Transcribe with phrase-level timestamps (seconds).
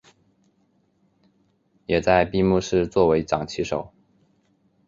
[1.85, 3.93] 也在闭幕式作为掌旗手。